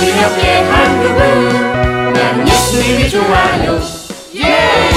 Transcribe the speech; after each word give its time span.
기억해 0.00 0.62
한국은 0.70 2.12
나는 2.12 2.48
예수님이 2.48 3.08
좋아요 3.10 3.80
예! 4.36 4.90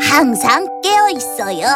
항상 0.00 0.66
깨어 0.82 1.08
있어요. 1.10 1.66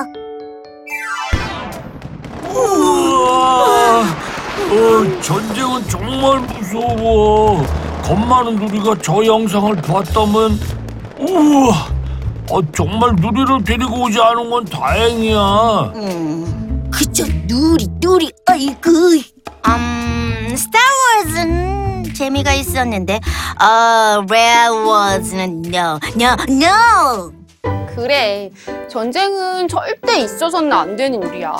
우와, 2.54 4.00
어, 4.02 5.20
전쟁은 5.22 5.88
정말 5.88 6.40
무서워. 6.40 7.64
겁 8.02 8.18
많은 8.18 8.56
누리가 8.56 8.94
저 9.02 9.24
영상을 9.24 9.74
봤다면, 9.76 10.58
우와, 11.18 11.88
어, 12.50 12.72
정말 12.72 13.14
누리를 13.16 13.64
데리고 13.64 14.02
오지 14.02 14.20
않은 14.20 14.50
건 14.50 14.64
다행이야. 14.64 15.92
음, 15.96 16.55
그저 16.96 17.24
누리 17.46 17.86
누리 18.00 18.32
아이고. 18.46 18.90
음, 19.68 20.56
스타워즈는 20.56 22.14
재미가 22.14 22.54
있었는데, 22.54 23.20
어, 23.60 24.24
레어워즈는 24.26 25.62
no, 25.66 25.98
no, 26.18 26.36
no. 26.48 27.32
그래, 27.94 28.50
전쟁은 28.88 29.68
절대 29.68 30.20
있어서는 30.20 30.72
안 30.72 30.96
되는 30.96 31.22
일이야. 31.22 31.58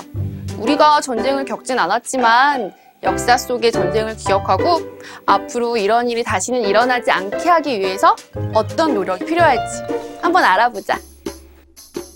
우리가 0.58 1.02
전쟁을 1.02 1.44
겪진 1.44 1.78
않았지만 1.78 2.72
역사 3.02 3.36
속의 3.36 3.72
전쟁을 3.72 4.16
기억하고 4.16 4.80
앞으로 5.26 5.76
이런 5.76 6.08
일이 6.08 6.24
다시는 6.24 6.62
일어나지 6.62 7.10
않게 7.10 7.46
하기 7.46 7.78
위해서 7.78 8.16
어떤 8.54 8.94
노력이 8.94 9.26
필요할지 9.26 9.82
한번 10.22 10.44
알아보자. 10.44 10.98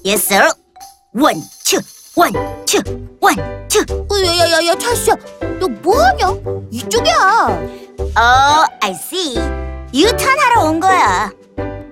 Yes, 0.07 0.33
sir. 0.33 0.51
One, 1.15 1.43
one, 2.17 2.33
two, 2.67 2.81
one, 3.21 3.37
two. 3.69 3.85
야야야야, 4.13 4.75
찰스야, 4.77 5.15
너 5.61 5.69
뭐하냐? 5.69 6.27
이쪽이야. 6.71 7.15
어, 8.17 8.65
I 8.83 8.91
see. 8.93 9.37
유턴하러 9.95 10.63
온 10.65 10.81
거야. 10.81 11.31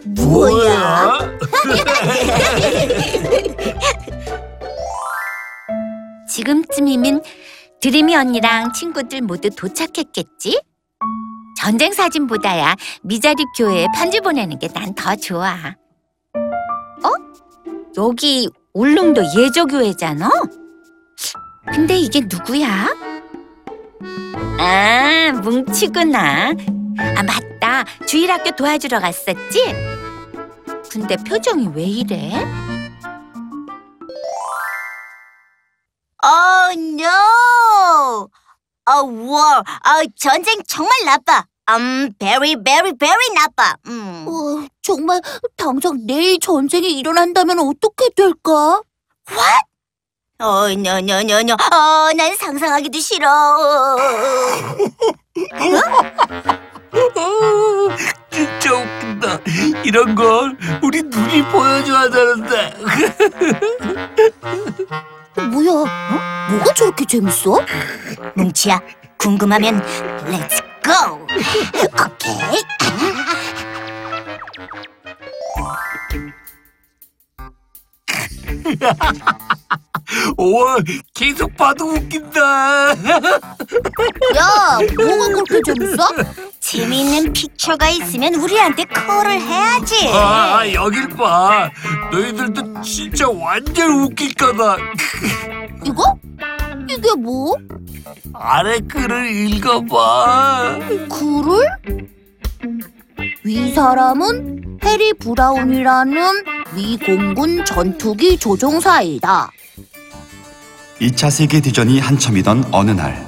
지금쯤이면 6.29 7.23
드림이 7.81 8.15
언니랑 8.17 8.73
친구들 8.73 9.21
모두 9.23 9.51
도착했겠지? 9.51 10.61
전쟁 11.61 11.93
사진보다야 11.93 12.77
미자립 13.03 13.47
교회에 13.57 13.87
편지 13.95 14.21
보내는 14.21 14.59
게 14.59 14.69
난 14.69 14.95
더 14.95 15.17
좋아. 15.17 15.55
어? 16.35 17.09
여기 17.97 18.49
울릉도 18.79 19.23
예조교회잖아? 19.37 20.31
근데 21.73 21.97
이게 21.97 22.21
누구야? 22.21 22.95
아, 24.61 25.33
뭉치구나. 25.43 26.51
아, 26.97 27.23
맞다. 27.25 27.85
주일학교 28.07 28.53
도와주러 28.53 29.01
갔었지? 29.01 29.75
근데 30.93 31.17
표정이 31.17 31.71
왜 31.75 31.83
이래? 31.83 32.31
Oh 36.23 36.81
no! 36.81 38.29
아, 38.85 39.03
war. 39.03 39.65
아, 39.83 40.03
전쟁 40.17 40.63
정말 40.69 40.93
나빠. 41.05 41.45
음, 41.77 42.11
very, 42.19 42.57
very, 42.57 42.93
very 42.99 43.29
나빠. 43.35 43.75
음. 43.87 44.27
어, 44.27 44.67
정말 44.83 45.21
당장 45.57 46.07
내일 46.07 46.41
전쟁이 46.41 46.99
일어난다면 46.99 47.59
어떻게 47.59 48.09
될까? 48.17 48.81
어, 50.41 50.71
no, 50.71 50.99
no, 50.99 51.21
no, 51.21 51.41
no. 51.41 51.55
어, 51.55 52.13
난 52.17 52.35
상상하기도 52.37 52.99
싫어. 53.01 53.97
진짜 58.31 58.73
웃긴다. 58.75 59.41
이런 59.85 60.15
걸 60.15 60.57
우리 60.83 61.03
눈이 61.03 61.43
보여줘야 61.51 62.09
되는데. 62.09 62.73
뭐야? 65.51 65.71
어? 65.71 65.87
뭐가 66.51 66.73
저렇게 66.75 67.05
재밌어? 67.05 67.61
뭉치야, 68.35 68.81
궁금하면 69.19 69.83
let's 70.31 70.68
go. 70.89 71.27
오케이. 72.05 72.63
우와, 80.37 80.77
계속 81.15 81.55
봐도 81.57 81.87
웃긴다. 81.91 82.41
야, 82.91 82.95
뭐가 84.97 85.29
그렇게 85.29 85.61
재밌어? 85.67 86.09
재미있는 86.61 87.33
픽처가 87.33 87.89
있으면 87.91 88.35
우리한테 88.35 88.85
콜을 88.85 89.41
해야지. 89.41 90.09
아, 90.13 90.63
여길 90.73 91.09
봐. 91.11 91.71
너희들도 92.11 92.81
진짜 92.83 93.29
완전 93.29 93.91
웃길 94.03 94.35
거다. 94.35 94.77
이거? 95.85 96.15
이게 96.91 97.15
뭐? 97.15 97.55
아래 98.33 98.79
글을 98.81 99.31
읽어봐. 99.31 100.79
글을? 101.11 101.69
위 103.45 103.73
사람은 103.73 104.79
해리 104.85 105.13
브라운이라는 105.15 106.45
미 106.75 106.97
공군 106.99 107.65
전투기 107.65 108.39
조종사이다. 108.39 109.51
2차 111.01 111.31
세계대전이 111.31 112.01
한참이던 112.01 112.69
어느 112.73 112.91
날 112.91 113.25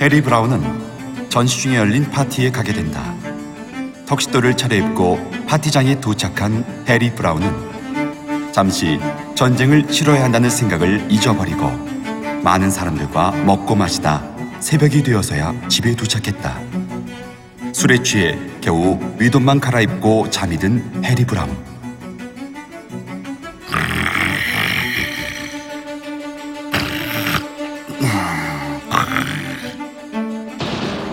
해리 0.00 0.20
브라운은 0.22 1.28
전시 1.28 1.60
중에 1.60 1.76
열린 1.76 2.08
파티에 2.10 2.50
가게 2.50 2.72
된다. 2.72 3.14
턱시도를 4.06 4.56
차려입고 4.56 5.18
파티장에 5.46 6.00
도착한 6.00 6.64
해리 6.88 7.12
브라운은 7.14 8.52
잠시 8.52 9.00
전쟁을 9.34 9.88
치러야 9.88 10.22
한다는 10.24 10.48
생각을 10.50 11.10
잊어버리고 11.10 11.93
많은 12.44 12.70
사람들과 12.70 13.30
먹고 13.30 13.74
마시다 13.74 14.22
새벽이 14.60 15.02
되어서야 15.02 15.66
집에 15.68 15.96
도착했다. 15.96 16.60
술에 17.72 18.02
취해 18.02 18.38
겨우 18.60 19.00
윗옷만 19.18 19.60
갈아입고 19.60 20.28
잠이 20.28 20.58
든 20.58 21.02
해리 21.02 21.24
브라운. 21.24 21.56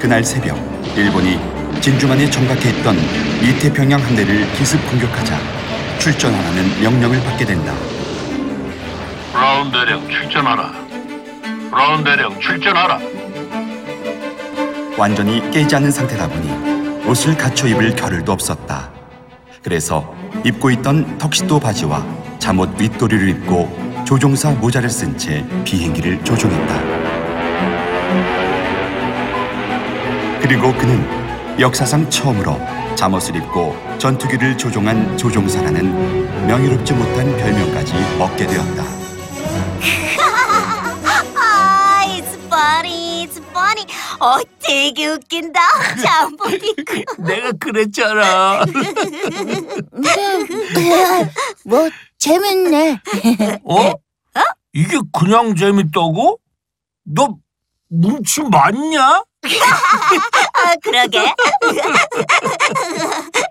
그날 0.02 0.24
새벽 0.25 0.58
일본이 0.98 1.40
진주만에 1.80 2.30
정박해 2.30 2.69
있던 2.72 2.98
이태평양 3.42 4.03
함대를 4.03 4.52
기습 4.53 4.86
공격하자 4.90 5.40
출전하라는 6.00 6.81
명령을 6.81 7.24
받게 7.24 7.46
된다. 7.46 7.74
브라운 9.31 9.72
대령 9.72 10.09
출전하라. 10.09 10.81
브라운 11.71 12.03
대령 12.03 12.37
출전하라. 12.39 12.99
완전히 14.97 15.41
깨지 15.51 15.73
않은 15.77 15.89
상태다 15.89 16.27
보니 16.27 17.07
옷을 17.07 17.35
갖춰 17.37 17.65
입을 17.65 17.95
겨를도 17.95 18.29
없었다. 18.29 18.91
그래서 19.63 20.13
입고 20.44 20.69
있던 20.71 21.18
턱시도 21.18 21.62
바지와 21.62 22.06
잠옷 22.39 22.77
윗도리를 22.79 23.29
입고 23.29 24.03
조종사 24.06 24.51
모자를 24.51 24.89
쓴 24.89 25.18
채 25.18 25.45
비행기를 25.63 26.21
조종했다. 26.25 27.01
그리고 30.41 30.74
그는 30.74 31.07
역사상 31.57 32.09
처음으로 32.09 32.59
잠옷을 32.95 33.38
입고 33.38 33.77
전투기를 33.97 34.57
조종한 34.57 35.17
조종사라는 35.17 36.47
명예롭지 36.47 36.91
못한 36.94 37.25
별명까지 37.38 37.94
얻게 38.19 38.45
되었다. 38.45 39.00
어, 44.21 44.38
되게 44.59 45.07
웃긴다. 45.07 45.59
잠옷 46.03 46.53
입고. 46.63 46.94
내가 47.25 47.51
그랬잖아. 47.53 48.63
뭐 51.65 51.89
재밌네. 52.19 53.00
어? 53.63 53.94
이게 54.73 55.00
그냥 55.12 55.56
재밌다고? 55.56 56.39
너 57.03 57.35
뭉치 57.89 58.44
맞냐? 58.44 59.23
아, 60.53 60.75
그러게. 60.83 61.19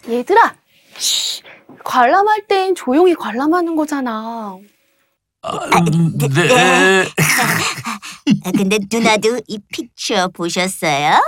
얘들아, 0.08 0.54
쉬, 0.96 1.42
관람할 1.84 2.46
땐 2.46 2.76
조용히 2.76 3.14
관람하는 3.16 3.74
거잖아. 3.74 4.56
아, 5.42 5.52
음, 5.94 6.16
네. 6.18 7.04
아, 8.44 8.50
근데 8.52 8.78
누나도 8.90 9.40
이 9.48 9.58
픽처 10.00 10.28
보셨어요? 10.28 11.20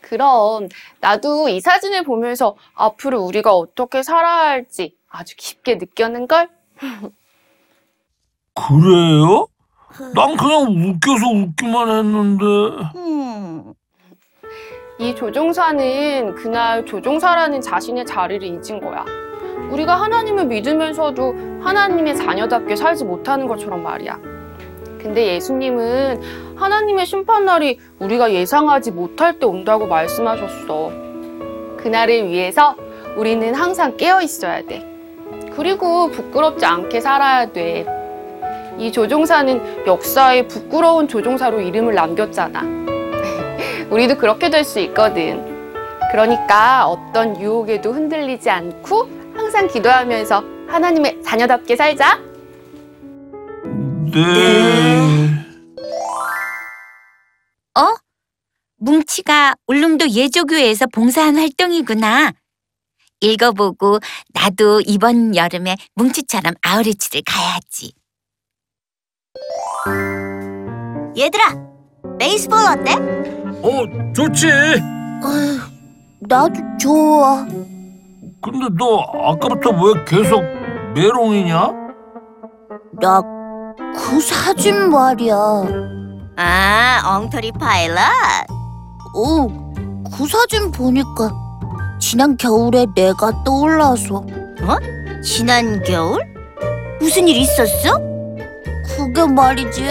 그럼 0.00 0.68
나도 1.00 1.48
이 1.48 1.60
사진을 1.60 2.02
보면서 2.02 2.56
앞으로 2.74 3.20
우리가 3.20 3.52
어떻게 3.52 4.02
살아야 4.02 4.50
할지 4.50 4.96
아주 5.10 5.34
깊게 5.36 5.76
느꼈는걸? 5.76 6.48
그래요? 8.54 9.46
난 10.14 10.36
그냥 10.36 10.62
웃겨서 10.62 11.26
웃기만 11.28 11.88
했는데. 11.88 12.44
음. 12.96 13.74
이 14.98 15.14
조종사는 15.14 16.34
그날 16.34 16.84
조종사라는 16.86 17.60
자신의 17.60 18.06
자리를 18.06 18.42
잊은 18.46 18.80
거야. 18.80 19.04
우리가 19.70 20.00
하나님을 20.00 20.46
믿으면서도 20.46 21.60
하나님의 21.62 22.16
자녀답게 22.16 22.76
살지 22.76 23.04
못하는 23.04 23.46
것처럼 23.46 23.82
말이야. 23.82 24.31
근데 25.02 25.34
예수님은 25.34 26.56
하나님의 26.56 27.06
심판날이 27.06 27.78
우리가 27.98 28.32
예상하지 28.32 28.92
못할 28.92 29.38
때 29.38 29.46
온다고 29.46 29.86
말씀하셨어. 29.86 30.92
그날을 31.78 32.28
위해서 32.28 32.76
우리는 33.16 33.52
항상 33.54 33.96
깨어 33.96 34.22
있어야 34.22 34.62
돼. 34.62 34.88
그리고 35.56 36.08
부끄럽지 36.10 36.64
않게 36.64 37.00
살아야 37.00 37.46
돼. 37.50 37.84
이 38.78 38.90
조종사는 38.92 39.86
역사에 39.86 40.46
부끄러운 40.46 41.08
조종사로 41.08 41.60
이름을 41.60 41.94
남겼잖아. 41.94 42.62
우리도 43.90 44.16
그렇게 44.16 44.48
될 44.50 44.64
수 44.64 44.78
있거든. 44.80 45.50
그러니까 46.12 46.86
어떤 46.86 47.38
유혹에도 47.40 47.92
흔들리지 47.92 48.48
않고 48.48 49.08
항상 49.34 49.66
기도하면서 49.66 50.44
하나님의 50.68 51.22
자녀답게 51.22 51.74
살자. 51.76 52.18
네. 54.12 55.44
어? 57.78 57.96
뭉치가 58.76 59.54
울릉도 59.66 60.10
예조교회에서 60.10 60.86
봉사한 60.92 61.36
활동이구나. 61.36 62.32
읽어보고 63.20 64.00
나도 64.34 64.82
이번 64.84 65.34
여름에 65.36 65.76
뭉치처럼 65.94 66.54
아우리치를 66.62 67.22
가야지. 67.24 67.92
얘들아, 71.16 71.54
베이스볼 72.18 72.58
어때? 72.58 72.94
어, 73.62 74.12
좋지. 74.12 74.46
나도 76.20 76.54
좋아. 76.80 77.46
근데 78.44 78.66
너 78.76 79.00
아까부터 79.30 79.70
왜 79.70 80.04
계속 80.04 80.42
메롱이냐? 80.94 81.70
나 83.00 83.22
그 83.76 84.20
사진 84.20 84.90
말이야. 84.90 85.34
아, 86.36 87.02
엉터리 87.04 87.52
파일럿. 87.52 87.98
어, 89.14 89.72
그 90.16 90.26
사진 90.26 90.70
보니까 90.70 91.32
지난 91.98 92.36
겨울에 92.36 92.86
내가 92.94 93.44
떠올라서 93.44 94.24
지난 95.22 95.82
겨울? 95.82 96.20
무슨 97.00 97.28
일 97.28 97.36
있었어? 97.36 97.98
그게 98.84 99.26
말이지. 99.26 99.82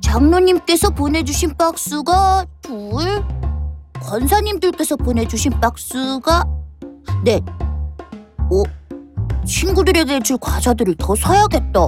장로님께서 0.00 0.90
보내주신 0.90 1.54
박스가 1.56 2.46
둘, 2.62 3.22
권사님들께서 4.00 4.96
보내주신 4.96 5.60
박스가 5.60 6.44
넷. 7.24 7.42
어, 8.50 8.62
친구들에게 9.48 10.20
줄 10.20 10.36
과자들을 10.38 10.94
더 10.98 11.14
사야겠다. 11.16 11.80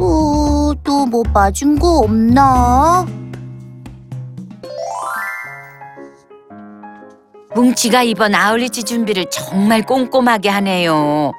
어, 0.00 0.72
또뭐 0.82 1.22
빠진 1.34 1.78
거 1.78 1.98
없나? 1.98 3.06
뭉치가 7.54 8.02
이번 8.02 8.34
아우리치 8.34 8.84
준비를 8.84 9.26
정말 9.30 9.82
꼼꼼하게 9.82 10.48
하네요. 10.48 11.32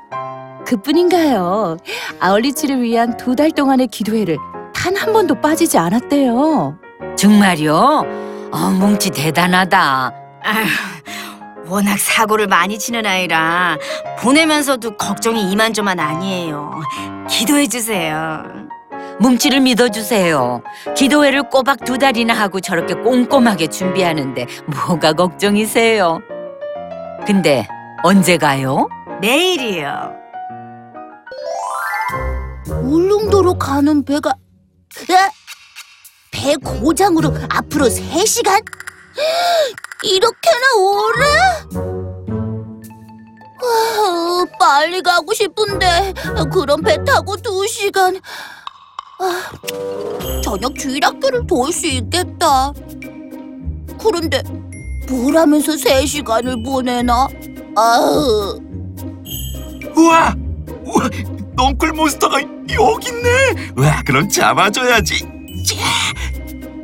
그뿐인가요? 0.66 1.78
아울리치를 2.20 2.82
위한 2.82 3.16
두 3.18 3.36
달 3.36 3.52
동안의 3.52 3.88
기도회를 3.88 4.38
단 4.74 4.96
한 4.96 5.14
번도 5.14 5.36
빠지지 5.42 5.78
않았대요. 5.78 6.78
정말요? 7.16 8.04
어, 8.52 8.58
뭉치 8.80 9.10
대단하다. 9.12 10.14
아휴, 10.44 10.66
워낙 11.70 12.00
사고를 12.00 12.48
많이 12.48 12.80
치는 12.80 13.06
아이라 13.06 13.78
보내면서도 14.20 14.98
걱정이 14.98 15.52
이만저만 15.52 16.00
아니에요. 16.00 16.72
기도해 17.30 17.68
주세요. 17.68 18.44
뭉치를 19.20 19.60
믿어주세요. 19.62 20.64
기도회를 20.96 21.44
꼬박 21.44 21.86
두 21.86 21.98
달이나 21.98 22.34
하고 22.34 22.60
저렇게 22.60 22.96
꼼꼼하게 22.96 23.68
준비하는데 23.68 24.48
뭐가 24.66 25.14
걱정이세요? 25.14 26.20
근데 27.28 27.68
언제 28.04 28.38
가요? 28.38 28.88
내일이요. 29.22 30.14
울릉도로 32.82 33.58
가는 33.60 34.04
배가! 34.06 34.34
배 36.32 36.56
고장으로 36.56 37.34
앞으로 37.50 37.86
3시간? 37.88 38.64
이렇게나 40.04 40.66
오래? 40.78 41.26
아, 43.62 44.46
빨리 44.58 45.02
가고 45.02 45.34
싶은데 45.34 46.14
그럼 46.52 46.82
배 46.82 47.04
타고 47.04 47.36
2시간 47.36 48.22
아, 49.20 49.52
저녁 50.42 50.76
주일 50.76 51.04
학교를 51.04 51.46
도울 51.46 51.74
수 51.74 51.86
있겠다 51.88 52.72
그런데 54.02 54.42
뭘 55.10 55.36
하면서 55.36 55.74
3시간을 55.74 56.64
보내나? 56.64 57.28
아우 57.76 58.60
우와! 59.96 60.34
우와! 60.86 61.10
넝쿨 61.56 61.92
몬스터가 61.92 62.42
여기 62.42 63.10
있네! 63.10 63.72
우와, 63.76 64.02
그럼 64.06 64.30
잡아줘야지. 64.30 65.20
자! 65.66 65.76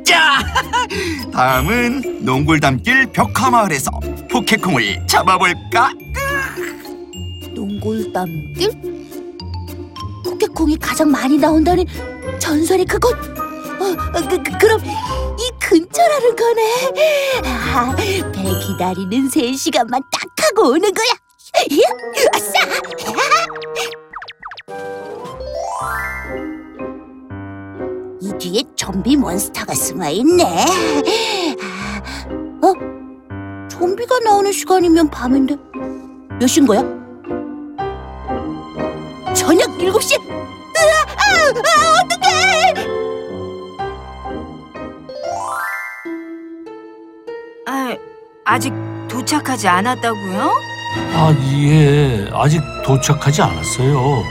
자! 0.05 0.39
다음은 1.33 2.23
농굴담길 2.23 3.07
벽화마을에서 3.11 3.91
포켓콩을 4.31 5.05
잡아볼까? 5.07 5.91
농골담길? 7.53 8.71
포켓콩이 10.23 10.77
가장 10.77 11.09
많이 11.11 11.37
나온다는 11.37 11.85
전설의 12.39 12.85
그곳? 12.85 13.13
어, 13.13 13.95
그, 14.29 14.41
그, 14.41 14.57
그럼 14.57 14.79
이 14.85 15.51
근처라는 15.59 16.35
거네 16.35 16.91
아, 17.73 17.95
배 17.95 18.21
기다리는 18.59 19.29
세시간만딱 19.29 20.21
하고 20.41 20.69
오는 20.69 20.93
거야 20.93 21.07
아싸! 22.33 22.59
이 28.35 28.37
뒤에 28.37 28.63
좀비 28.75 29.15
몬스터가 29.15 29.73
숨어 29.73 30.09
있네 30.09 30.43
어? 32.61 32.73
좀비가 33.69 34.19
나오는 34.19 34.51
시간이면 34.51 35.09
밤인데 35.09 35.55
몇 36.39 36.47
시인 36.47 36.67
거야? 36.67 36.81
저녁 39.33 39.69
7시? 39.77 40.19
으아! 40.19 41.05
아, 41.15 41.23
아, 41.47 41.93
어떡해! 42.03 42.87
아, 47.67 47.95
아직 48.43 48.73
도착하지 49.07 49.67
않았다고요? 49.67 50.51
아, 51.13 51.33
예. 51.63 52.29
아직 52.33 52.61
도착하지 52.83 53.41
않았어요. 53.41 54.23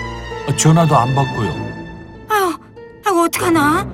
전화도 0.57 0.95
안 0.97 1.15
받고요. 1.15 1.64
어떡하나? 3.25 3.87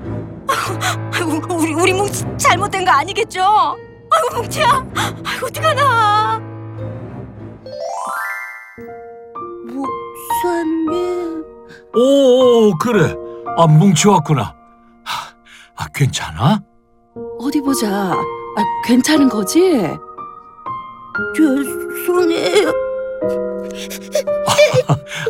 아이고, 1.15 1.55
우리 1.55 1.73
우리 1.75 1.93
뭉치 1.93 2.25
잘못된 2.37 2.85
거 2.85 2.91
아니겠죠? 2.91 3.41
아이고 3.43 4.37
뭉치야, 4.43 4.85
아이고 5.25 5.47
어떡하나? 5.47 6.41
목사님 9.73 11.45
오, 11.95 12.77
그래. 12.79 13.15
아, 13.57 13.67
뭉치 13.67 14.09
왔구나. 14.09 14.55
하, 15.05 15.35
아, 15.77 15.87
괜찮아? 15.95 16.61
어디 17.41 17.61
보자. 17.61 17.89
아, 17.89 18.65
괜찮은 18.85 19.29
거지? 19.29 19.61
죄송해요 21.37 22.90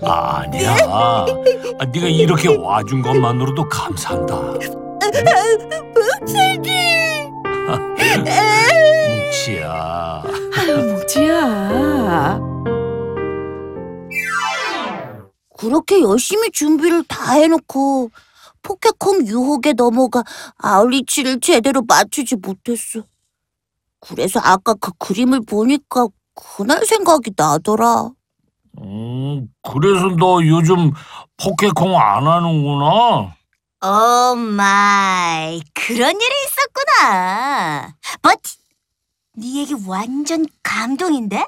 아, 0.02 0.38
아니야. 0.40 0.76
아, 0.88 1.26
네가 1.92 2.06
이렇게 2.06 2.56
와준 2.56 3.02
것만으로도 3.02 3.68
감사한다. 3.68 4.40
뭉치야. 9.30 10.22
아유, 10.56 10.76
뭉치야. 10.94 12.40
그렇게 15.58 16.00
열심히 16.00 16.50
준비를 16.50 17.04
다 17.04 17.34
해놓고 17.34 18.10
포켓콩 18.62 19.26
유혹에 19.26 19.72
넘어가 19.74 20.22
outreach를 20.58 21.40
제대로 21.40 21.82
맞추지 21.86 22.36
못했어. 22.36 23.02
그래서 24.00 24.40
아까 24.42 24.74
그 24.74 24.92
그림을 24.98 25.42
보니까 25.46 26.08
그날 26.34 26.84
생각이 26.86 27.32
나더라. 27.36 28.10
음, 28.82 29.46
그래서 29.62 30.08
너 30.18 30.40
요즘 30.44 30.92
포켓콩 31.36 31.98
안 32.00 32.26
하는구나. 32.26 33.34
oh 33.82 34.34
my 34.34 35.62
그런 35.74 36.10
일이 36.20 36.34
있었구나. 36.46 37.94
버티, 38.22 38.56
네 39.36 39.60
얘기 39.60 39.74
완전 39.86 40.46
감동인데? 40.62 41.46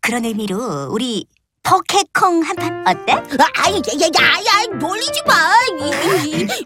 그런 0.00 0.24
의미로 0.24 0.88
우리 0.90 1.26
포켓콩 1.62 2.42
한판 2.42 2.84
어때? 2.86 3.12
아이, 3.56 3.74
야 3.74 4.06
야야, 4.20 4.78
놀리지 4.78 5.22
마. 5.26 5.34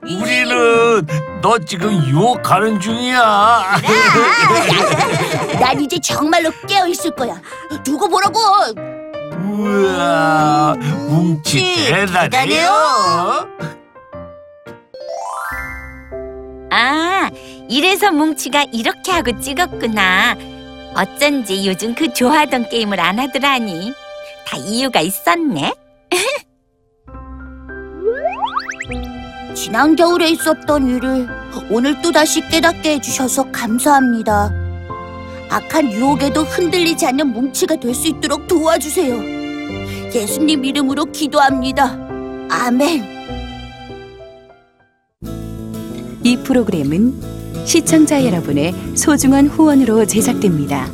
우리는 0.04 1.06
너 1.40 1.58
지금 1.60 1.94
유혹하는 2.06 2.78
중이야. 2.78 3.80
난 5.58 5.80
이제 5.80 5.98
정말로 6.00 6.50
깨어 6.68 6.86
있을 6.88 7.14
거야. 7.14 7.40
두고 7.82 8.08
보라고. 8.08 8.38
우와, 9.42 10.74
뭉치 11.08 11.86
대단해요. 11.86 12.70
아, 16.70 17.30
이래서 17.68 18.12
뭉치가 18.12 18.64
이렇게 18.72 19.12
하고 19.12 19.38
찍었구나. 19.40 20.36
어쩐지 20.94 21.66
요즘 21.66 21.94
그 21.94 22.12
좋아하던 22.12 22.68
게임을 22.68 23.00
안 23.00 23.18
하더라니. 23.18 23.92
다 24.46 24.56
이유가 24.56 25.00
있었네. 25.00 25.72
지난 29.54 29.94
겨울에 29.96 30.28
있었던 30.30 30.88
일을 30.88 31.28
오늘 31.70 32.00
또 32.02 32.10
다시 32.12 32.40
깨닫게 32.48 32.94
해주셔서 32.94 33.50
감사합니다. 33.52 34.59
악한 35.50 35.92
유혹에도 35.92 36.42
흔들리지 36.42 37.06
않는 37.06 37.32
뭉치가 37.32 37.76
될 37.76 37.94
수 37.94 38.08
있도록 38.08 38.46
도와주세요. 38.46 39.20
예수님 40.14 40.64
이름으로 40.64 41.06
기도합니다. 41.06 41.98
아멘. 42.48 43.04
이 46.22 46.36
프로그램은 46.36 47.20
시청자 47.64 48.24
여러분의 48.24 48.74
소중한 48.94 49.46
후원으로 49.48 50.06
제작됩니다. 50.06 50.88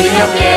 항 0.00 0.47